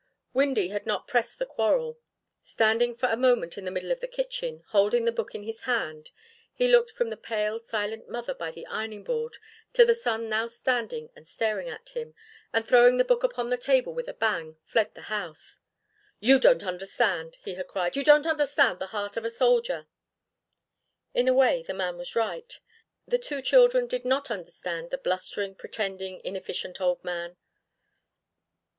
Windy 0.33 0.69
had 0.69 0.87
not 0.87 1.07
pressed 1.07 1.37
the 1.37 1.45
quarrel. 1.45 1.99
Standing 2.41 2.95
for 2.95 3.05
a 3.07 3.15
moment 3.15 3.55
in 3.55 3.65
the 3.65 3.69
middle 3.69 3.91
of 3.91 3.99
the 3.99 4.07
kitchen, 4.07 4.63
holding 4.69 5.05
the 5.05 5.11
book 5.11 5.35
in 5.35 5.43
his 5.43 5.61
hand, 5.69 6.09
he 6.55 6.67
looked 6.67 6.89
from 6.89 7.11
the 7.11 7.15
pale 7.17 7.59
silent 7.59 8.09
mother 8.09 8.33
by 8.33 8.49
the 8.49 8.65
ironing 8.65 9.03
board 9.03 9.37
to 9.73 9.85
the 9.85 9.93
son 9.93 10.27
now 10.27 10.47
standing 10.47 11.11
and 11.15 11.27
staring 11.27 11.69
at 11.69 11.89
him, 11.89 12.15
and, 12.51 12.65
throwing 12.67 12.97
the 12.97 13.05
book 13.05 13.23
upon 13.23 13.51
the 13.51 13.57
table 13.59 13.93
with 13.93 14.07
a 14.07 14.13
bang, 14.15 14.57
fled 14.65 14.91
the 14.95 15.01
house. 15.03 15.59
"You 16.19 16.39
don't 16.39 16.63
understand," 16.65 17.37
he 17.43 17.53
had 17.53 17.67
cried, 17.67 17.95
"you 17.95 18.03
don't 18.03 18.25
understand 18.25 18.79
the 18.79 18.87
heart 18.87 19.17
of 19.17 19.23
a 19.23 19.29
soldier." 19.29 19.85
In 21.13 21.27
a 21.27 21.33
way 21.35 21.61
the 21.61 21.75
man 21.75 21.99
was 21.99 22.15
right. 22.15 22.59
The 23.07 23.19
two 23.19 23.43
children 23.43 23.85
did 23.85 24.03
not 24.03 24.31
understand 24.31 24.89
the 24.89 24.97
blustering, 24.97 25.53
pretending, 25.53 26.21
inefficient 26.23 26.81
old 26.81 27.03
man. 27.03 27.37